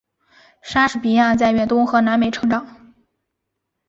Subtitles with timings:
[0.63, 2.65] 莎士比亚在远东和南美成长。